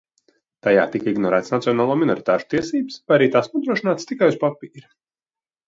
[0.67, 4.87] Tajā tika ignorētas nacionālo minoritāšu tiesības vai arī tās nodrošinātas tikai uz papīra.